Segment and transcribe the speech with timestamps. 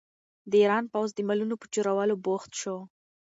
[0.49, 2.77] د ایران پوځ د مالونو په چورولو بوخت شو.